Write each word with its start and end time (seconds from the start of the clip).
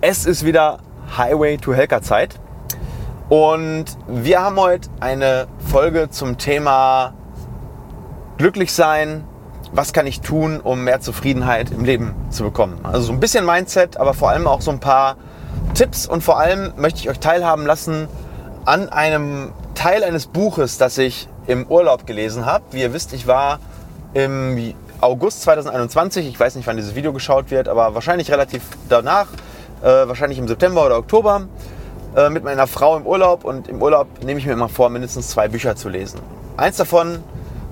Es 0.00 0.26
ist 0.26 0.44
wieder 0.44 0.78
Highway 1.16 1.56
to 1.56 1.74
Helker 1.74 2.02
Zeit. 2.02 2.38
Und 3.28 3.86
wir 4.06 4.40
haben 4.40 4.56
heute 4.56 4.88
eine 5.00 5.48
Folge 5.70 6.10
zum 6.10 6.38
Thema 6.38 7.14
glücklich 8.38 8.72
sein. 8.72 9.24
Was 9.72 9.92
kann 9.92 10.06
ich 10.06 10.20
tun, 10.20 10.60
um 10.60 10.84
mehr 10.84 11.00
Zufriedenheit 11.00 11.70
im 11.70 11.84
Leben 11.84 12.14
zu 12.30 12.44
bekommen? 12.44 12.78
Also 12.84 13.06
so 13.06 13.12
ein 13.12 13.20
bisschen 13.20 13.44
Mindset, 13.44 13.96
aber 13.96 14.14
vor 14.14 14.30
allem 14.30 14.46
auch 14.46 14.60
so 14.60 14.70
ein 14.70 14.80
paar 14.80 15.16
Tipps 15.74 16.06
und 16.06 16.22
vor 16.22 16.38
allem 16.38 16.72
möchte 16.76 17.00
ich 17.00 17.10
euch 17.10 17.18
teilhaben 17.18 17.66
lassen 17.66 18.08
an 18.64 18.88
einem 18.88 19.52
Teil 19.74 20.04
eines 20.04 20.26
Buches, 20.26 20.78
das 20.78 20.96
ich 20.98 21.28
im 21.46 21.66
Urlaub 21.66 22.06
gelesen 22.06 22.46
habe. 22.46 22.64
Wie 22.70 22.80
ihr 22.80 22.92
wisst, 22.92 23.12
ich 23.12 23.26
war 23.26 23.58
im 24.14 24.74
August 25.00 25.42
2021, 25.42 26.26
ich 26.26 26.38
weiß 26.38 26.54
nicht, 26.56 26.66
wann 26.66 26.76
dieses 26.76 26.94
Video 26.94 27.12
geschaut 27.12 27.50
wird, 27.50 27.68
aber 27.68 27.94
wahrscheinlich 27.94 28.30
relativ 28.30 28.62
danach, 28.88 29.26
äh, 29.82 30.08
wahrscheinlich 30.08 30.38
im 30.38 30.48
September 30.48 30.86
oder 30.86 30.98
Oktober, 30.98 31.42
äh, 32.16 32.30
mit 32.30 32.44
meiner 32.44 32.66
Frau 32.66 32.96
im 32.96 33.06
Urlaub. 33.06 33.44
Und 33.44 33.68
im 33.68 33.82
Urlaub 33.82 34.08
nehme 34.22 34.40
ich 34.40 34.46
mir 34.46 34.52
immer 34.52 34.68
vor, 34.68 34.88
mindestens 34.88 35.28
zwei 35.28 35.48
Bücher 35.48 35.76
zu 35.76 35.88
lesen. 35.88 36.20
Eins 36.56 36.76
davon 36.76 37.22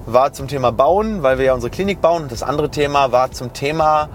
war 0.06 0.32
zum 0.32 0.48
Thema 0.48 0.70
Bauen, 0.70 1.22
weil 1.22 1.38
wir 1.38 1.46
ja 1.46 1.54
unsere 1.54 1.70
Klinik 1.70 2.00
bauen. 2.00 2.24
Und 2.24 2.32
das 2.32 2.42
andere 2.42 2.70
Thema 2.70 3.12
war 3.12 3.32
zum 3.32 3.52
Thema 3.52 4.08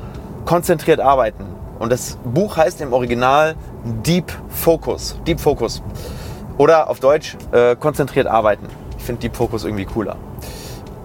konzentriert 0.46 1.00
arbeiten. 1.00 1.46
Und 1.80 1.92
das 1.92 2.18
Buch 2.24 2.58
heißt 2.58 2.82
im 2.82 2.94
Original 2.94 3.56
Deep 3.84 4.32
Focus. 4.50 5.18
Deep 5.26 5.40
Focus. 5.40 5.82
Oder 6.58 6.90
auf 6.90 7.00
Deutsch 7.00 7.38
äh, 7.52 7.76
konzentriert 7.76 8.28
arbeiten. 8.28 8.68
Ich 8.98 9.04
finde 9.06 9.22
Deep 9.22 9.36
Focus 9.36 9.64
irgendwie 9.64 9.86
cooler. 9.86 10.18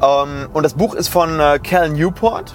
Ähm, 0.03 0.49
und 0.53 0.65
das 0.65 0.75
Buch 0.75 0.95
ist 0.95 1.09
von 1.09 1.39
äh, 1.39 1.61
Cal 1.63 1.91
Newport. 1.91 2.55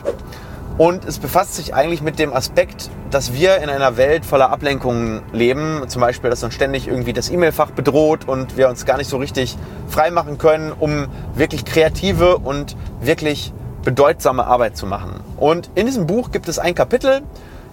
Und 0.80 1.04
es 1.04 1.20
befasst 1.20 1.56
sich 1.56 1.74
eigentlich 1.74 2.02
mit 2.02 2.20
dem 2.20 2.32
Aspekt, 2.32 2.90
dass 3.12 3.34
wir 3.34 3.58
in 3.58 3.70
einer 3.70 3.98
Welt 3.98 4.26
voller 4.26 4.50
Ablenkungen 4.50 5.22
leben. 5.34 5.84
Zum 5.90 6.00
Beispiel, 6.00 6.30
dass 6.30 6.42
uns 6.42 6.54
ständig 6.54 6.88
irgendwie 6.88 7.12
das 7.12 7.30
E-Mail-Fach 7.30 7.72
bedroht 7.72 8.30
und 8.30 8.56
wir 8.56 8.70
uns 8.70 8.86
gar 8.86 8.96
nicht 8.96 9.10
so 9.10 9.18
richtig 9.18 9.58
freimachen 9.90 10.38
können, 10.38 10.72
um 10.72 11.08
wirklich 11.36 11.66
kreative 11.66 12.38
und 12.38 12.78
wirklich 13.02 13.52
bedeutsame 13.84 14.46
Arbeit 14.46 14.78
zu 14.78 14.86
machen. 14.86 15.20
Und 15.36 15.70
in 15.76 15.86
diesem 15.86 16.08
Buch 16.08 16.32
gibt 16.32 16.48
es 16.48 16.60
ein 16.60 16.76
Kapitel, 16.76 17.24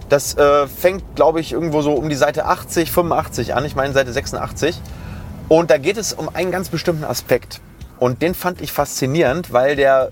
das 0.09 0.35
äh, 0.35 0.67
fängt, 0.67 1.15
glaube 1.15 1.39
ich, 1.39 1.53
irgendwo 1.53 1.81
so 1.81 1.93
um 1.93 2.09
die 2.09 2.15
Seite 2.15 2.43
80, 2.43 2.91
85 2.91 3.55
an. 3.55 3.63
Ich 3.63 3.77
meine 3.77 3.93
Seite 3.93 4.11
86. 4.11 4.81
Und 5.47 5.71
da 5.71 5.77
geht 5.77 5.95
es 5.95 6.11
um 6.11 6.27
einen 6.35 6.51
ganz 6.51 6.67
bestimmten 6.67 7.05
Aspekt. 7.05 7.61
Und 7.99 8.21
den 8.21 8.33
fand 8.33 8.59
ich 8.59 8.73
faszinierend, 8.73 9.53
weil 9.53 9.77
der, 9.77 10.09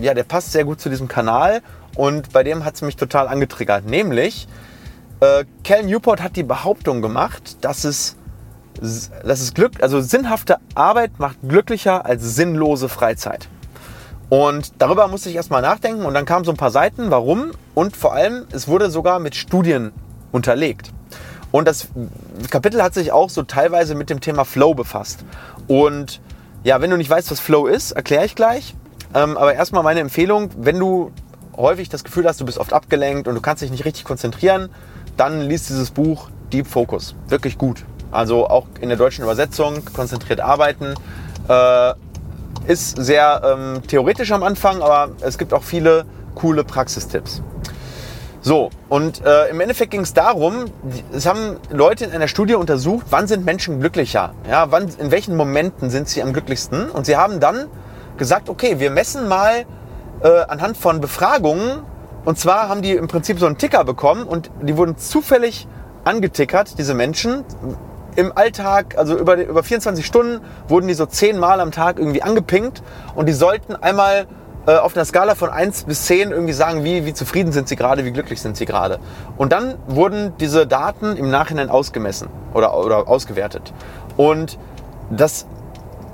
ja, 0.00 0.14
der 0.14 0.24
passt 0.24 0.52
sehr 0.52 0.64
gut 0.64 0.80
zu 0.80 0.88
diesem 0.88 1.08
Kanal 1.08 1.60
und 1.96 2.32
bei 2.32 2.42
dem 2.42 2.64
hat 2.64 2.74
es 2.74 2.82
mich 2.82 2.96
total 2.96 3.28
angetriggert. 3.28 3.86
Nämlich, 3.86 4.48
äh, 5.20 5.44
Cal 5.64 5.84
Newport 5.84 6.22
hat 6.22 6.36
die 6.36 6.42
Behauptung 6.42 7.02
gemacht, 7.02 7.58
dass 7.60 7.84
es, 7.84 8.16
dass 8.80 9.40
es 9.40 9.54
Glück, 9.54 9.82
also 9.82 10.00
sinnhafte 10.00 10.58
Arbeit 10.74 11.18
macht 11.18 11.36
glücklicher 11.46 12.04
als 12.06 12.34
sinnlose 12.34 12.88
Freizeit. 12.88 13.48
Und 14.28 14.72
darüber 14.78 15.08
musste 15.08 15.28
ich 15.28 15.36
erstmal 15.36 15.60
nachdenken 15.60 16.06
und 16.06 16.14
dann 16.14 16.24
kamen 16.24 16.44
so 16.44 16.52
ein 16.52 16.56
paar 16.56 16.70
Seiten, 16.70 17.10
warum 17.10 17.50
und 17.74 17.96
vor 17.96 18.14
allem, 18.14 18.46
es 18.52 18.66
wurde 18.66 18.90
sogar 18.90 19.18
mit 19.18 19.34
Studien 19.34 19.92
unterlegt. 20.32 20.90
Und 21.50 21.68
das 21.68 21.88
Kapitel 22.50 22.82
hat 22.82 22.94
sich 22.94 23.12
auch 23.12 23.28
so 23.28 23.42
teilweise 23.42 23.94
mit 23.94 24.08
dem 24.08 24.20
Thema 24.20 24.46
Flow 24.46 24.72
befasst. 24.72 25.24
Und 25.68 26.22
ja, 26.64 26.80
wenn 26.80 26.90
du 26.90 26.96
nicht 26.96 27.10
weißt, 27.10 27.30
was 27.30 27.40
Flow 27.40 27.66
ist, 27.66 27.92
erkläre 27.92 28.24
ich 28.24 28.34
gleich. 28.34 28.74
Ähm, 29.14 29.36
aber 29.36 29.54
erstmal 29.54 29.82
meine 29.82 30.00
Empfehlung, 30.00 30.48
wenn 30.56 30.78
du 30.78 31.12
häufig 31.62 31.88
das 31.88 32.04
Gefühl 32.04 32.26
hast, 32.26 32.40
du 32.40 32.44
bist 32.44 32.58
oft 32.58 32.72
abgelenkt 32.72 33.26
und 33.26 33.34
du 33.34 33.40
kannst 33.40 33.62
dich 33.62 33.70
nicht 33.70 33.84
richtig 33.84 34.04
konzentrieren, 34.04 34.68
dann 35.16 35.40
liest 35.40 35.70
dieses 35.70 35.90
Buch 35.90 36.28
Deep 36.52 36.66
Focus. 36.66 37.14
Wirklich 37.28 37.56
gut. 37.56 37.84
Also 38.10 38.46
auch 38.46 38.66
in 38.80 38.90
der 38.90 38.98
deutschen 38.98 39.24
Übersetzung, 39.24 39.84
konzentriert 39.94 40.40
arbeiten. 40.40 40.94
Äh, 41.48 41.94
ist 42.66 42.96
sehr 42.96 43.42
ähm, 43.44 43.82
theoretisch 43.86 44.30
am 44.32 44.42
Anfang, 44.42 44.82
aber 44.82 45.12
es 45.22 45.38
gibt 45.38 45.52
auch 45.52 45.64
viele 45.64 46.04
coole 46.34 46.62
Praxistipps. 46.62 47.42
So, 48.40 48.70
und 48.88 49.24
äh, 49.24 49.48
im 49.50 49.60
Endeffekt 49.60 49.92
ging 49.92 50.00
es 50.00 50.14
darum, 50.14 50.64
es 51.12 51.26
haben 51.26 51.58
Leute 51.70 52.04
in 52.04 52.10
einer 52.10 52.26
Studie 52.26 52.54
untersucht, 52.54 53.06
wann 53.10 53.28
sind 53.28 53.44
Menschen 53.44 53.78
glücklicher? 53.78 54.34
Ja, 54.48 54.70
wann, 54.70 54.88
in 54.98 55.12
welchen 55.12 55.36
Momenten 55.36 55.90
sind 55.90 56.08
sie 56.08 56.22
am 56.22 56.32
glücklichsten? 56.32 56.90
Und 56.90 57.06
sie 57.06 57.16
haben 57.16 57.38
dann 57.38 57.66
gesagt, 58.16 58.48
okay, 58.48 58.80
wir 58.80 58.90
messen 58.90 59.28
mal 59.28 59.64
äh, 60.22 60.42
anhand 60.48 60.76
von 60.76 61.00
Befragungen. 61.00 61.82
Und 62.24 62.38
zwar 62.38 62.68
haben 62.68 62.82
die 62.82 62.92
im 62.92 63.08
Prinzip 63.08 63.38
so 63.38 63.46
einen 63.46 63.58
Ticker 63.58 63.84
bekommen 63.84 64.24
und 64.24 64.50
die 64.62 64.76
wurden 64.76 64.96
zufällig 64.96 65.66
angetickert, 66.04 66.78
diese 66.78 66.94
Menschen. 66.94 67.44
Im 68.14 68.36
Alltag, 68.36 68.96
also 68.98 69.16
über, 69.16 69.36
über 69.36 69.62
24 69.62 70.04
Stunden, 70.04 70.40
wurden 70.68 70.86
die 70.86 70.94
so 70.94 71.06
zehnmal 71.06 71.60
am 71.60 71.72
Tag 71.72 71.98
irgendwie 71.98 72.22
angepinkt 72.22 72.82
und 73.14 73.26
die 73.26 73.32
sollten 73.32 73.74
einmal 73.74 74.26
äh, 74.66 74.76
auf 74.76 74.94
einer 74.94 75.04
Skala 75.04 75.34
von 75.34 75.50
1 75.50 75.84
bis 75.84 76.04
10 76.04 76.30
irgendwie 76.30 76.52
sagen, 76.52 76.84
wie, 76.84 77.04
wie 77.06 77.14
zufrieden 77.14 77.50
sind 77.52 77.68
sie 77.68 77.74
gerade, 77.74 78.04
wie 78.04 78.12
glücklich 78.12 78.40
sind 78.40 78.56
sie 78.56 78.66
gerade. 78.66 79.00
Und 79.36 79.52
dann 79.52 79.76
wurden 79.88 80.34
diese 80.38 80.66
Daten 80.66 81.16
im 81.16 81.30
Nachhinein 81.30 81.68
ausgemessen 81.70 82.28
oder, 82.54 82.76
oder 82.76 83.08
ausgewertet. 83.08 83.72
Und 84.16 84.58
das, 85.10 85.46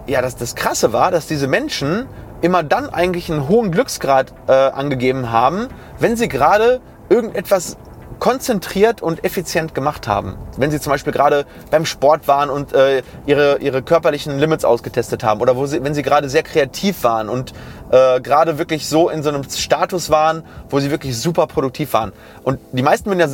ja, 0.07 0.23
das, 0.23 0.37
das 0.37 0.55
Krasse 0.55 0.93
war, 0.93 1.11
dass 1.11 1.27
diese 1.27 1.47
Menschen 1.47 2.07
immer 2.41 2.63
dann 2.63 2.89
eigentlich 2.89 3.31
einen 3.31 3.49
hohen 3.49 3.71
Glücksgrad 3.71 4.33
äh, 4.47 4.53
angegeben 4.53 5.31
haben, 5.31 5.69
wenn 5.99 6.17
sie 6.17 6.29
gerade 6.29 6.81
irgendetwas 7.09 7.77
konzentriert 8.19 9.01
und 9.01 9.25
effizient 9.25 9.75
gemacht 9.75 10.09
haben. 10.09 10.37
Wenn 10.57 10.71
sie 10.71 10.81
zum 10.81 10.91
Beispiel 10.91 11.13
gerade 11.13 11.47
beim 11.71 11.87
Sport 11.87 12.27
waren 12.27 12.51
und 12.51 12.73
äh, 12.73 13.03
ihre, 13.27 13.59
ihre 13.59 13.83
körperlichen 13.83 14.39
Limits 14.39 14.65
ausgetestet 14.65 15.23
haben 15.23 15.41
oder 15.41 15.57
wo 15.57 15.67
sie, 15.67 15.83
wenn 15.85 15.95
sie 15.95 16.03
gerade 16.03 16.29
sehr 16.29 16.43
kreativ 16.43 17.05
waren 17.05 17.29
und 17.29 17.53
äh, 17.91 18.21
gerade 18.21 18.59
wirklich 18.59 18.89
so 18.89 19.09
in 19.09 19.23
so 19.23 19.29
einem 19.29 19.45
Status 19.45 20.11
waren, 20.11 20.43
wo 20.69 20.81
sie 20.81 20.91
wirklich 20.91 21.17
super 21.17 21.47
produktiv 21.47 21.93
waren. 21.93 22.13
Und 22.43 22.59
die 22.73 22.83
meisten 22.83 23.07
würden 23.07 23.21
ja 23.21 23.29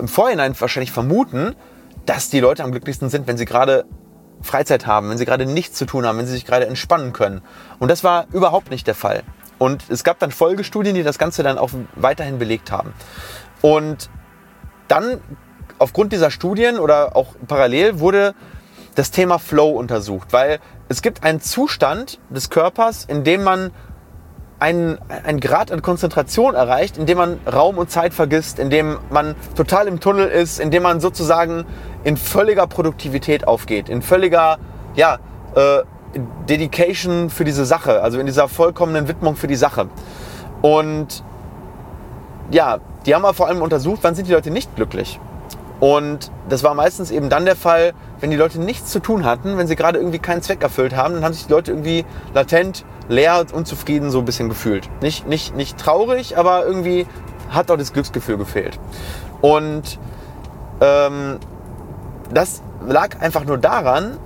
im 0.00 0.08
Vorhinein 0.08 0.54
wahrscheinlich 0.58 0.92
vermuten, 0.92 1.56
dass 2.06 2.30
die 2.30 2.40
Leute 2.40 2.64
am 2.64 2.70
glücklichsten 2.70 3.10
sind, 3.10 3.26
wenn 3.26 3.36
sie 3.36 3.44
gerade 3.44 3.84
Freizeit 4.42 4.86
haben, 4.86 5.10
wenn 5.10 5.18
sie 5.18 5.24
gerade 5.24 5.46
nichts 5.46 5.78
zu 5.78 5.86
tun 5.86 6.06
haben, 6.06 6.18
wenn 6.18 6.26
sie 6.26 6.32
sich 6.32 6.44
gerade 6.44 6.66
entspannen 6.66 7.12
können. 7.12 7.42
Und 7.78 7.90
das 7.90 8.04
war 8.04 8.26
überhaupt 8.32 8.70
nicht 8.70 8.86
der 8.86 8.94
Fall. 8.94 9.22
Und 9.58 9.84
es 9.88 10.02
gab 10.04 10.18
dann 10.18 10.32
Folgestudien, 10.32 10.94
die 10.94 11.02
das 11.02 11.18
Ganze 11.18 11.42
dann 11.42 11.58
auch 11.58 11.70
weiterhin 11.94 12.38
belegt 12.38 12.72
haben. 12.72 12.92
Und 13.60 14.10
dann 14.88 15.20
aufgrund 15.78 16.12
dieser 16.12 16.30
Studien 16.30 16.78
oder 16.78 17.16
auch 17.16 17.34
parallel 17.46 18.00
wurde 18.00 18.34
das 18.94 19.10
Thema 19.10 19.38
Flow 19.38 19.70
untersucht, 19.70 20.32
weil 20.32 20.58
es 20.88 21.00
gibt 21.00 21.24
einen 21.24 21.40
Zustand 21.40 22.18
des 22.28 22.50
Körpers, 22.50 23.04
in 23.04 23.24
dem 23.24 23.42
man 23.42 23.70
einen, 24.62 24.98
einen 25.24 25.40
Grad 25.40 25.72
an 25.72 25.82
Konzentration 25.82 26.54
erreicht, 26.54 26.96
in 26.96 27.06
dem 27.06 27.18
man 27.18 27.40
Raum 27.52 27.78
und 27.78 27.90
Zeit 27.90 28.14
vergisst, 28.14 28.60
in 28.60 28.70
dem 28.70 28.98
man 29.10 29.34
total 29.56 29.88
im 29.88 29.98
Tunnel 29.98 30.28
ist, 30.28 30.60
in 30.60 30.70
dem 30.70 30.84
man 30.84 31.00
sozusagen 31.00 31.64
in 32.04 32.16
völliger 32.16 32.66
Produktivität 32.66 33.46
aufgeht, 33.46 33.88
in 33.88 34.02
völliger 34.02 34.58
ja, 34.94 35.18
äh, 35.54 35.82
Dedication 36.48 37.30
für 37.30 37.44
diese 37.44 37.64
Sache, 37.64 38.02
also 38.02 38.18
in 38.18 38.26
dieser 38.26 38.48
vollkommenen 38.48 39.08
Widmung 39.08 39.36
für 39.36 39.46
die 39.46 39.56
Sache. 39.56 39.88
Und 40.60 41.22
ja, 42.50 42.78
die 43.06 43.14
haben 43.14 43.24
aber 43.24 43.34
vor 43.34 43.48
allem 43.48 43.62
untersucht, 43.62 44.00
wann 44.02 44.14
sind 44.14 44.28
die 44.28 44.32
Leute 44.32 44.50
nicht 44.50 44.74
glücklich. 44.76 45.18
Und 45.80 46.30
das 46.48 46.62
war 46.62 46.74
meistens 46.74 47.10
eben 47.10 47.28
dann 47.28 47.44
der 47.44 47.56
Fall, 47.56 47.92
wenn 48.20 48.30
die 48.30 48.36
Leute 48.36 48.60
nichts 48.60 48.92
zu 48.92 49.00
tun 49.00 49.24
hatten, 49.24 49.58
wenn 49.58 49.66
sie 49.66 49.74
gerade 49.74 49.98
irgendwie 49.98 50.20
keinen 50.20 50.40
Zweck 50.40 50.62
erfüllt 50.62 50.94
haben, 50.94 51.14
dann 51.14 51.24
haben 51.24 51.32
sich 51.32 51.46
die 51.46 51.52
Leute 51.52 51.72
irgendwie 51.72 52.04
latent, 52.34 52.84
leer 53.08 53.40
und 53.40 53.52
unzufrieden 53.52 54.12
so 54.12 54.20
ein 54.20 54.24
bisschen 54.24 54.48
gefühlt. 54.48 54.88
Nicht, 55.00 55.26
nicht, 55.26 55.56
nicht 55.56 55.78
traurig, 55.78 56.38
aber 56.38 56.64
irgendwie 56.64 57.06
hat 57.50 57.68
auch 57.70 57.76
das 57.76 57.92
Glücksgefühl 57.92 58.36
gefehlt. 58.36 58.78
Und 59.40 59.98
ähm, 60.80 61.38
das 62.34 62.62
lag 62.86 63.20
einfach 63.20 63.44
nur 63.44 63.58
daran, 63.58 64.18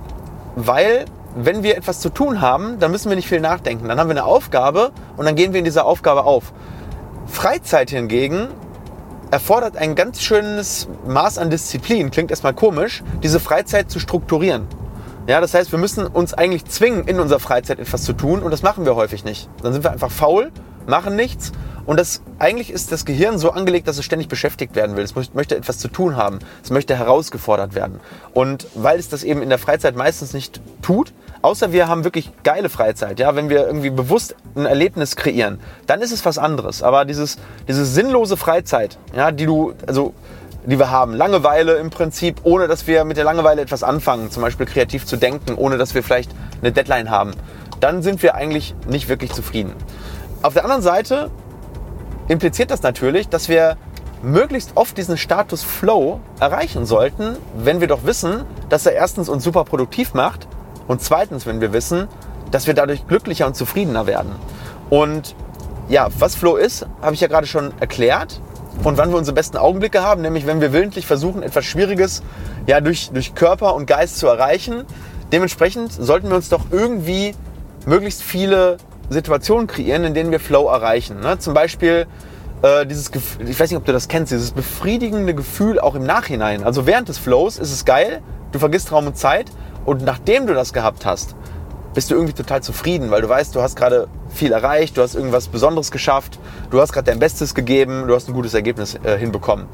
weil 0.55 1.05
wenn 1.35 1.61
wir 1.61 1.77
etwas 1.77 1.99
zu 1.99 2.09
tun 2.09 2.41
haben, 2.41 2.79
dann 2.79 2.91
müssen 2.91 3.09
wir 3.09 3.15
nicht 3.15 3.27
viel 3.27 3.39
nachdenken. 3.39 3.87
Dann 3.87 3.99
haben 3.99 4.07
wir 4.07 4.15
eine 4.15 4.25
Aufgabe 4.25 4.91
und 5.17 5.25
dann 5.25 5.35
gehen 5.35 5.53
wir 5.53 5.59
in 5.59 5.65
dieser 5.65 5.85
Aufgabe 5.85 6.23
auf. 6.23 6.51
Freizeit 7.27 7.91
hingegen 7.91 8.47
erfordert 9.29 9.77
ein 9.77 9.95
ganz 9.95 10.21
schönes 10.21 10.87
Maß 11.05 11.37
an 11.37 11.49
Disziplin, 11.49 12.11
klingt 12.11 12.31
erstmal 12.31 12.53
komisch, 12.53 13.03
diese 13.21 13.39
Freizeit 13.39 13.91
zu 13.91 13.99
strukturieren. 13.99 14.67
Ja, 15.27 15.41
das 15.41 15.53
heißt, 15.53 15.71
wir 15.73 15.79
müssen 15.79 16.07
uns 16.07 16.33
eigentlich 16.33 16.65
zwingen, 16.65 17.03
in 17.05 17.19
unserer 17.19 17.41
Freizeit 17.41 17.79
etwas 17.79 18.03
zu 18.03 18.13
tun 18.13 18.41
und 18.41 18.51
das 18.51 18.63
machen 18.63 18.85
wir 18.85 18.95
häufig 18.95 19.25
nicht. 19.25 19.49
Dann 19.61 19.73
sind 19.73 19.83
wir 19.83 19.91
einfach 19.91 20.09
faul, 20.09 20.51
machen 20.87 21.15
nichts 21.15 21.51
und 21.87 21.97
das 21.97 22.21
eigentlich 22.37 22.69
ist 22.69 22.91
das 22.91 23.05
Gehirn 23.05 23.37
so 23.37 23.51
angelegt, 23.51 23.87
dass 23.87 23.97
es 23.97 24.03
ständig 24.03 24.27
beschäftigt 24.27 24.75
werden 24.75 24.97
will. 24.97 25.05
Es 25.05 25.15
möchte 25.33 25.55
etwas 25.55 25.79
zu 25.79 25.87
tun 25.87 26.17
haben. 26.17 26.39
Es 26.61 26.69
möchte 26.69 26.97
herausgefordert 26.97 27.75
werden. 27.75 28.01
Und 28.33 28.67
weil 28.75 28.99
es 28.99 29.07
das 29.07 29.23
eben 29.23 29.41
in 29.41 29.47
der 29.47 29.57
Freizeit 29.57 29.95
meistens 29.95 30.33
nicht 30.33 30.59
tut, 30.81 31.13
außer 31.41 31.71
wir 31.71 31.87
haben 31.87 32.03
wirklich 32.03 32.31
geile 32.43 32.67
Freizeit, 32.67 33.19
ja, 33.21 33.37
wenn 33.37 33.49
wir 33.49 33.65
irgendwie 33.65 33.89
bewusst 33.89 34.35
ein 34.55 34.65
Erlebnis 34.65 35.15
kreieren, 35.15 35.61
dann 35.85 36.01
ist 36.01 36.11
es 36.11 36.25
was 36.25 36.37
anderes. 36.37 36.83
Aber 36.83 37.05
dieses, 37.05 37.37
diese 37.69 37.85
sinnlose 37.85 38.35
Freizeit, 38.35 38.97
ja, 39.15 39.31
die 39.31 39.45
du, 39.45 39.73
also 39.87 40.13
die 40.65 40.77
wir 40.77 40.91
haben. 40.91 41.13
Langeweile 41.13 41.75
im 41.75 41.89
Prinzip, 41.89 42.41
ohne 42.43 42.67
dass 42.67 42.85
wir 42.85 43.05
mit 43.05 43.15
der 43.15 43.23
Langeweile 43.23 43.61
etwas 43.61 43.83
anfangen, 43.83 44.29
zum 44.29 44.43
Beispiel 44.43 44.65
kreativ 44.65 45.05
zu 45.05 45.15
denken, 45.15 45.55
ohne 45.55 45.77
dass 45.77 45.95
wir 45.95 46.03
vielleicht 46.03 46.31
eine 46.61 46.73
Deadline 46.73 47.09
haben. 47.09 47.31
Dann 47.79 48.01
sind 48.01 48.21
wir 48.21 48.35
eigentlich 48.35 48.75
nicht 48.89 49.07
wirklich 49.07 49.31
zufrieden. 49.31 49.71
Auf 50.41 50.53
der 50.53 50.63
anderen 50.63 50.81
Seite 50.81 51.31
impliziert 52.27 52.71
das 52.71 52.83
natürlich, 52.83 53.29
dass 53.29 53.49
wir 53.49 53.77
möglichst 54.21 54.71
oft 54.75 54.97
diesen 54.97 55.17
Status 55.17 55.63
Flow 55.63 56.19
erreichen 56.39 56.85
sollten, 56.85 57.37
wenn 57.55 57.81
wir 57.81 57.87
doch 57.87 58.03
wissen, 58.03 58.43
dass 58.69 58.85
er 58.85 58.93
erstens 58.93 59.29
uns 59.29 59.43
super 59.43 59.63
produktiv 59.63 60.13
macht 60.13 60.47
und 60.87 61.01
zweitens, 61.01 61.45
wenn 61.45 61.61
wir 61.61 61.73
wissen, 61.73 62.07
dass 62.51 62.67
wir 62.67 62.73
dadurch 62.73 63.07
glücklicher 63.07 63.47
und 63.47 63.55
zufriedener 63.55 64.07
werden. 64.07 64.31
Und 64.89 65.35
ja, 65.89 66.07
was 66.19 66.35
Flow 66.35 66.55
ist, 66.55 66.85
habe 67.01 67.13
ich 67.13 67.21
ja 67.21 67.27
gerade 67.27 67.47
schon 67.47 67.73
erklärt. 67.79 68.41
Und 68.83 68.97
wann 68.97 69.09
wir 69.09 69.17
unsere 69.17 69.33
besten 69.33 69.57
Augenblicke 69.57 70.03
haben, 70.03 70.21
nämlich 70.21 70.45
wenn 70.45 70.61
wir 70.61 70.71
willentlich 70.71 71.07
versuchen, 71.07 71.41
etwas 71.41 71.65
Schwieriges 71.65 72.21
ja, 72.67 72.79
durch, 72.79 73.09
durch 73.11 73.33
Körper 73.33 73.73
und 73.73 73.87
Geist 73.87 74.17
zu 74.19 74.27
erreichen. 74.27 74.85
Dementsprechend 75.31 75.91
sollten 75.91 76.29
wir 76.29 76.35
uns 76.35 76.49
doch 76.49 76.65
irgendwie 76.69 77.33
möglichst 77.87 78.21
viele 78.21 78.77
Situationen 79.09 79.67
kreieren, 79.67 80.03
in 80.03 80.13
denen 80.13 80.31
wir 80.31 80.39
Flow 80.39 80.67
erreichen. 80.67 81.19
Ne? 81.19 81.39
Zum 81.39 81.53
Beispiel 81.53 82.07
äh, 82.61 82.85
dieses 82.85 83.11
Gefühl, 83.11 83.49
ich 83.49 83.59
weiß 83.59 83.69
nicht, 83.69 83.77
ob 83.77 83.85
du 83.85 83.93
das 83.93 84.07
kennst, 84.07 84.31
dieses 84.31 84.51
befriedigende 84.51 85.33
Gefühl 85.33 85.79
auch 85.79 85.95
im 85.95 86.05
Nachhinein. 86.05 86.63
Also 86.63 86.85
während 86.85 87.09
des 87.09 87.17
Flows 87.17 87.57
ist 87.57 87.71
es 87.71 87.85
geil, 87.85 88.21
du 88.51 88.59
vergisst 88.59 88.91
Raum 88.91 89.07
und 89.07 89.17
Zeit 89.17 89.51
und 89.85 90.03
nachdem 90.03 90.47
du 90.47 90.53
das 90.53 90.73
gehabt 90.73 91.05
hast, 91.05 91.35
bist 91.93 92.11
du 92.11 92.15
irgendwie 92.15 92.33
total 92.33 92.61
zufrieden, 92.61 93.09
weil 93.09 93.21
du 93.21 93.29
weißt, 93.29 93.55
du 93.55 93.61
hast 93.61 93.75
gerade 93.75 94.07
viel 94.29 94.51
erreicht, 94.51 94.97
du 94.97 95.01
hast 95.01 95.15
irgendwas 95.15 95.47
Besonderes 95.47 95.89
geschafft, 95.89 96.37
du 96.69 96.79
hast 96.79 96.93
gerade 96.93 97.09
dein 97.09 97.17
Bestes 97.17 97.55
gegeben, 97.55 98.05
du 98.07 98.13
hast 98.13 98.27
ein 98.27 98.33
gutes 98.33 98.53
Ergebnis 98.53 98.99
äh, 99.03 99.17
hinbekommen. 99.17 99.65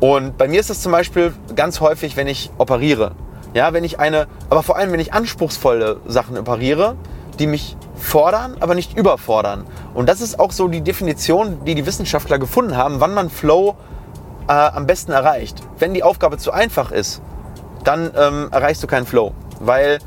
Und 0.00 0.38
bei 0.38 0.48
mir 0.48 0.60
ist 0.60 0.70
das 0.70 0.80
zum 0.80 0.92
Beispiel 0.92 1.34
ganz 1.54 1.80
häufig, 1.80 2.16
wenn 2.16 2.28
ich 2.28 2.50
operiere. 2.56 3.12
Ja, 3.52 3.72
wenn 3.72 3.84
ich 3.84 3.98
eine, 4.00 4.26
aber 4.48 4.62
vor 4.62 4.76
allem, 4.76 4.92
wenn 4.92 5.00
ich 5.00 5.12
anspruchsvolle 5.12 6.00
Sachen 6.06 6.38
operiere, 6.38 6.96
die 7.38 7.46
mich 7.46 7.76
fordern, 7.96 8.56
aber 8.60 8.74
nicht 8.74 8.96
überfordern. 8.96 9.64
Und 9.94 10.08
das 10.08 10.20
ist 10.20 10.38
auch 10.38 10.52
so 10.52 10.68
die 10.68 10.82
Definition, 10.82 11.64
die 11.64 11.74
die 11.74 11.86
Wissenschaftler 11.86 12.38
gefunden 12.38 12.76
haben, 12.76 13.00
wann 13.00 13.14
man 13.14 13.30
Flow 13.30 13.76
äh, 14.48 14.52
am 14.52 14.86
besten 14.86 15.12
erreicht. 15.12 15.62
Wenn 15.78 15.94
die 15.94 16.02
Aufgabe 16.02 16.38
zu 16.38 16.52
einfach 16.52 16.92
ist, 16.92 17.20
dann 17.84 18.10
ähm, 18.16 18.48
erreichst 18.50 18.82
du 18.82 18.86
keinen 18.86 19.06
Flow, 19.06 19.32
weil 19.60 19.98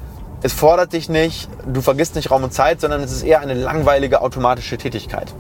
es 0.41 0.53
fordert 0.53 0.93
dich 0.93 1.09
nicht, 1.09 1.49
du 1.65 1.81
vergisst 1.81 2.15
nicht 2.15 2.31
Raum 2.31 2.43
und 2.43 2.53
Zeit, 2.53 2.79
sondern 2.81 3.01
es 3.01 3.11
ist 3.11 3.23
eher 3.23 3.41
eine 3.41 3.53
langweilige 3.53 4.21
automatische 4.21 4.77
Tätigkeit. 4.77 5.33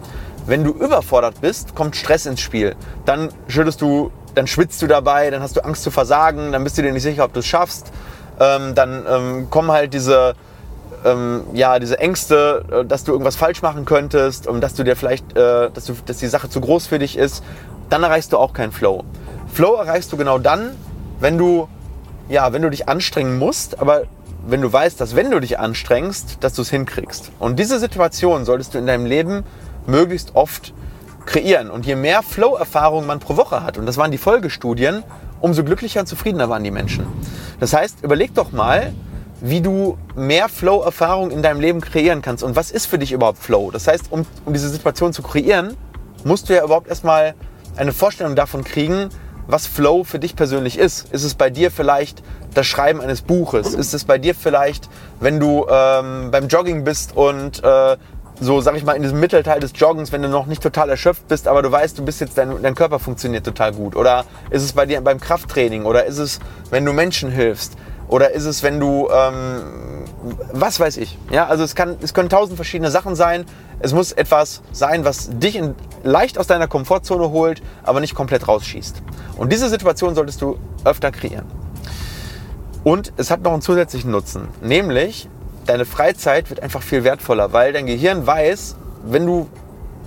Wenn 0.45 0.63
du 0.63 0.71
überfordert 0.71 1.41
bist, 1.41 1.75
kommt 1.75 1.95
Stress 1.95 2.25
ins 2.25 2.41
Spiel. 2.41 2.75
Dann 3.05 3.29
schüttest 3.47 3.81
du, 3.81 4.11
dann 4.35 4.47
schwitzt 4.47 4.81
du 4.81 4.87
dabei, 4.87 5.29
dann 5.29 5.41
hast 5.41 5.55
du 5.55 5.63
Angst 5.63 5.83
zu 5.83 5.91
versagen, 5.91 6.51
dann 6.51 6.63
bist 6.63 6.77
du 6.77 6.81
dir 6.81 6.91
nicht 6.91 7.03
sicher, 7.03 7.23
ob 7.23 7.33
du 7.33 7.39
es 7.39 7.45
schaffst. 7.45 7.91
Ähm, 8.39 8.73
dann 8.75 9.05
ähm, 9.07 9.49
kommen 9.49 9.71
halt 9.71 9.93
diese, 9.93 10.33
ähm, 11.05 11.43
ja, 11.53 11.79
diese 11.79 11.99
Ängste, 11.99 12.63
äh, 12.71 12.85
dass 12.85 13.03
du 13.03 13.11
irgendwas 13.11 13.35
falsch 13.35 13.61
machen 13.61 13.85
könntest 13.85 14.47
und 14.47 14.61
dass 14.61 14.73
du 14.73 14.83
dir 14.83 14.95
vielleicht, 14.95 15.35
äh, 15.37 15.69
dass, 15.71 15.85
du, 15.85 15.93
dass 16.05 16.17
die 16.17 16.27
Sache 16.27 16.49
zu 16.49 16.61
groß 16.61 16.87
für 16.87 16.99
dich 16.99 17.17
ist. 17.17 17.43
Dann 17.89 18.03
erreichst 18.03 18.33
du 18.33 18.37
auch 18.37 18.53
keinen 18.53 18.71
Flow. 18.71 19.03
Flow 19.51 19.75
erreichst 19.75 20.11
du 20.11 20.17
genau 20.17 20.37
dann, 20.37 20.71
wenn 21.19 21.37
du, 21.37 21.67
ja, 22.29 22.53
wenn 22.53 22.61
du 22.61 22.69
dich 22.69 22.87
anstrengen 22.87 23.39
musst, 23.39 23.79
aber 23.79 24.03
wenn 24.47 24.61
du 24.61 24.71
weißt, 24.71 24.99
dass 25.01 25.15
wenn 25.15 25.31
du 25.31 25.39
dich 25.39 25.59
anstrengst, 25.59 26.37
dass 26.41 26.53
du 26.53 26.61
es 26.61 26.69
hinkriegst. 26.69 27.31
Und 27.39 27.59
diese 27.59 27.79
Situation 27.79 28.45
solltest 28.45 28.73
du 28.73 28.77
in 28.77 28.87
deinem 28.87 29.05
Leben 29.05 29.43
möglichst 29.85 30.35
oft 30.35 30.73
kreieren. 31.25 31.69
Und 31.69 31.85
je 31.85 31.95
mehr 31.95 32.23
Flow-Erfahrung 32.23 33.05
man 33.05 33.19
pro 33.19 33.37
Woche 33.37 33.63
hat, 33.63 33.77
und 33.77 33.85
das 33.85 33.97
waren 33.97 34.11
die 34.11 34.17
Folgestudien, 34.17 35.03
umso 35.41 35.63
glücklicher 35.63 36.01
und 36.01 36.07
zufriedener 36.07 36.49
waren 36.49 36.63
die 36.63 36.71
Menschen. 36.71 37.05
Das 37.59 37.73
heißt, 37.73 38.03
überleg 38.03 38.33
doch 38.33 38.51
mal, 38.51 38.93
wie 39.41 39.61
du 39.61 39.97
mehr 40.15 40.49
Flow-Erfahrung 40.49 41.31
in 41.31 41.41
deinem 41.41 41.59
Leben 41.59 41.81
kreieren 41.81 42.21
kannst. 42.21 42.43
Und 42.43 42.55
was 42.55 42.71
ist 42.71 42.85
für 42.85 42.99
dich 42.99 43.11
überhaupt 43.11 43.39
Flow? 43.39 43.71
Das 43.71 43.87
heißt, 43.87 44.05
um, 44.11 44.25
um 44.45 44.53
diese 44.53 44.69
Situation 44.69 45.13
zu 45.13 45.21
kreieren, 45.21 45.75
musst 46.23 46.49
du 46.49 46.53
ja 46.53 46.63
überhaupt 46.63 46.87
erstmal 46.87 47.35
eine 47.77 47.93
Vorstellung 47.93 48.35
davon 48.35 48.63
kriegen, 48.63 49.09
was 49.47 49.65
Flow 49.65 50.03
für 50.03 50.19
dich 50.19 50.35
persönlich 50.35 50.77
ist. 50.77 51.11
Ist 51.11 51.23
es 51.23 51.33
bei 51.33 51.49
dir 51.49 51.71
vielleicht 51.71 52.21
das 52.53 52.67
Schreiben 52.67 53.01
eines 53.01 53.21
Buches? 53.21 53.73
Ist 53.73 53.93
es 53.93 54.05
bei 54.05 54.17
dir 54.17 54.35
vielleicht, 54.35 54.89
wenn 55.19 55.39
du 55.39 55.65
ähm, 55.69 56.29
beim 56.31 56.47
Jogging 56.47 56.83
bist 56.83 57.15
und 57.15 57.63
äh, 57.63 57.97
so, 58.41 58.61
sag 58.61 58.75
ich 58.75 58.85
mal, 58.85 58.93
in 58.93 59.01
diesem 59.01 59.19
Mittelteil 59.19 59.59
des 59.59 59.71
Joggens, 59.75 60.11
wenn 60.11 60.21
du 60.21 60.29
noch 60.29 60.45
nicht 60.45 60.63
total 60.63 60.89
erschöpft 60.89 61.27
bist, 61.27 61.47
aber 61.47 61.61
du 61.61 61.71
weißt, 61.71 61.97
du 61.97 62.05
bist 62.05 62.21
jetzt, 62.21 62.37
dein, 62.37 62.61
dein 62.61 62.75
Körper 62.75 62.99
funktioniert 62.99 63.45
total 63.45 63.73
gut? 63.73 63.95
Oder 63.95 64.23
ist 64.49 64.63
es 64.63 64.73
bei 64.73 64.85
dir 64.85 65.01
beim 65.01 65.19
Krafttraining? 65.19 65.85
Oder 65.85 66.05
ist 66.05 66.19
es, 66.19 66.39
wenn 66.69 66.85
du 66.85 66.93
Menschen 66.93 67.31
hilfst? 67.31 67.73
Oder 68.09 68.31
ist 68.31 68.45
es, 68.45 68.63
wenn 68.63 68.79
du, 68.79 69.07
ähm, 69.11 69.61
was 70.51 70.79
weiß 70.79 70.97
ich? 70.97 71.17
Ja, 71.29 71.45
also 71.45 71.63
es, 71.63 71.75
kann, 71.75 71.97
es 72.01 72.13
können 72.13 72.27
tausend 72.27 72.55
verschiedene 72.55 72.89
Sachen 72.89 73.15
sein. 73.15 73.45
Es 73.79 73.93
muss 73.93 74.11
etwas 74.11 74.61
sein, 74.71 75.05
was 75.05 75.29
dich 75.29 75.55
in, 75.55 75.75
leicht 76.03 76.39
aus 76.39 76.47
deiner 76.47 76.67
Komfortzone 76.67 77.29
holt, 77.29 77.61
aber 77.83 77.99
nicht 77.99 78.15
komplett 78.15 78.47
rausschießt. 78.47 79.01
Und 79.37 79.53
diese 79.53 79.69
Situation 79.69 80.15
solltest 80.15 80.41
du 80.41 80.57
öfter 80.83 81.11
kreieren. 81.11 81.45
Und 82.83 83.13
es 83.17 83.29
hat 83.29 83.43
noch 83.43 83.53
einen 83.53 83.61
zusätzlichen 83.61 84.09
Nutzen, 84.09 84.47
nämlich 84.61 85.29
deine 85.67 85.85
Freizeit 85.85 86.49
wird 86.49 86.63
einfach 86.63 86.81
viel 86.81 87.03
wertvoller, 87.03 87.53
weil 87.53 87.73
dein 87.73 87.85
Gehirn 87.85 88.25
weiß, 88.25 88.75
wenn 89.05 89.25
du 89.25 89.47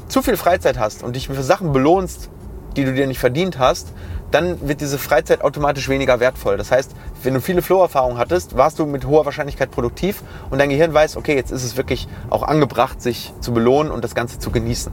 zu 0.08 0.22
viel 0.22 0.36
Freizeit 0.36 0.78
hast 0.78 1.04
und 1.04 1.14
dich 1.14 1.28
für 1.28 1.42
Sachen 1.42 1.72
belohnst, 1.72 2.30
die 2.76 2.84
du 2.84 2.92
dir 2.92 3.06
nicht 3.06 3.20
verdient 3.20 3.58
hast, 3.58 3.92
dann 4.32 4.66
wird 4.66 4.80
diese 4.80 4.98
Freizeit 4.98 5.42
automatisch 5.42 5.88
weniger 5.88 6.18
wertvoll. 6.18 6.56
Das 6.56 6.72
heißt, 6.72 6.92
wenn 7.24 7.34
du 7.34 7.40
viele 7.40 7.62
Flow-Erfahrungen 7.62 8.18
hattest, 8.18 8.56
warst 8.56 8.78
du 8.78 8.86
mit 8.86 9.06
hoher 9.06 9.24
Wahrscheinlichkeit 9.24 9.70
produktiv 9.70 10.22
und 10.50 10.58
dein 10.58 10.70
Gehirn 10.70 10.92
weiß, 10.92 11.16
okay, 11.16 11.34
jetzt 11.34 11.50
ist 11.50 11.64
es 11.64 11.76
wirklich 11.76 12.08
auch 12.30 12.42
angebracht, 12.42 13.00
sich 13.00 13.32
zu 13.40 13.52
belohnen 13.52 13.92
und 13.92 14.04
das 14.04 14.14
Ganze 14.14 14.38
zu 14.38 14.50
genießen. 14.50 14.92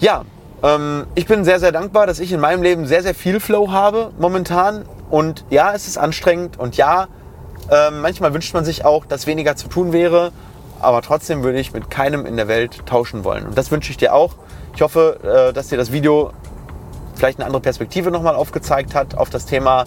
Ja, 0.00 0.24
ähm, 0.62 1.06
ich 1.14 1.26
bin 1.26 1.44
sehr, 1.44 1.60
sehr 1.60 1.72
dankbar, 1.72 2.06
dass 2.06 2.20
ich 2.20 2.32
in 2.32 2.40
meinem 2.40 2.62
Leben 2.62 2.86
sehr, 2.86 3.02
sehr 3.02 3.14
viel 3.14 3.40
Flow 3.40 3.70
habe 3.70 4.12
momentan. 4.18 4.84
Und 5.10 5.44
ja, 5.50 5.72
es 5.74 5.86
ist 5.86 5.98
anstrengend 5.98 6.58
und 6.58 6.76
ja, 6.76 7.08
äh, 7.70 7.90
manchmal 7.90 8.34
wünscht 8.34 8.54
man 8.54 8.64
sich 8.64 8.84
auch, 8.84 9.04
dass 9.04 9.26
weniger 9.26 9.56
zu 9.56 9.68
tun 9.68 9.92
wäre. 9.92 10.32
Aber 10.80 11.02
trotzdem 11.02 11.42
würde 11.42 11.58
ich 11.60 11.72
mit 11.72 11.90
keinem 11.90 12.26
in 12.26 12.36
der 12.36 12.48
Welt 12.48 12.84
tauschen 12.86 13.24
wollen. 13.24 13.46
Und 13.46 13.56
das 13.56 13.70
wünsche 13.70 13.90
ich 13.90 13.96
dir 13.96 14.12
auch. 14.12 14.34
Ich 14.74 14.82
hoffe, 14.82 15.48
äh, 15.48 15.52
dass 15.52 15.68
dir 15.68 15.78
das 15.78 15.92
Video 15.92 16.32
vielleicht 17.14 17.38
eine 17.38 17.46
andere 17.46 17.62
Perspektive 17.62 18.10
nochmal 18.10 18.34
aufgezeigt 18.34 18.94
hat 18.94 19.16
auf 19.16 19.30
das 19.30 19.46
Thema 19.46 19.84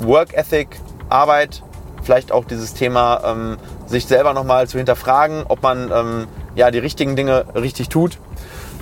Work 0.00 0.34
Ethic, 0.34 0.68
Arbeit, 1.08 1.62
vielleicht 2.02 2.32
auch 2.32 2.44
dieses 2.44 2.74
Thema, 2.74 3.20
ähm, 3.24 3.56
sich 3.86 4.06
selber 4.06 4.32
nochmal 4.32 4.68
zu 4.68 4.78
hinterfragen, 4.78 5.44
ob 5.48 5.62
man 5.62 5.90
ähm, 5.92 6.28
ja, 6.54 6.70
die 6.70 6.78
richtigen 6.78 7.16
Dinge 7.16 7.44
richtig 7.54 7.88
tut. 7.88 8.18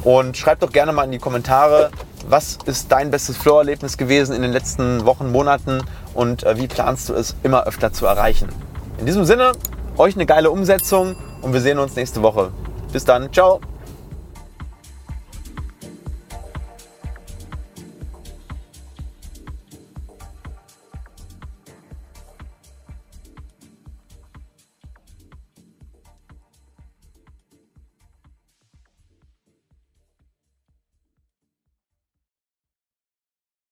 Und 0.03 0.37
schreib 0.37 0.61
doch 0.61 0.71
gerne 0.71 0.93
mal 0.93 1.05
in 1.05 1.11
die 1.11 1.19
Kommentare, 1.19 1.91
was 2.29 2.59
ist 2.67 2.93
dein 2.93 3.11
bestes 3.11 3.37
Flow-Erlebnis 3.37 3.97
gewesen 3.97 4.35
in 4.35 4.43
den 4.43 4.53
letzten 4.53 5.05
Wochen, 5.05 5.31
Monaten 5.31 5.83
und 6.15 6.45
äh, 6.45 6.57
wie 6.59 6.69
planst 6.69 7.09
du 7.09 7.15
es 7.15 7.35
immer 7.43 7.67
öfter 7.67 7.93
zu 7.93 8.07
erreichen. 8.07 8.49
In 8.99 9.07
diesem 9.07 9.25
Sinne, 9.25 9.53
euch 9.99 10.15
eine 10.15 10.27
geile 10.27 10.51
Umsetzung 10.51 11.17
und 11.43 11.53
wir 11.53 11.61
sehen 11.61 11.79
uns 11.79 11.97
nächste 11.97 12.23
Woche. 12.23 12.53
Bis 12.93 13.05
dann, 13.05 13.33
ciao! 13.33 13.61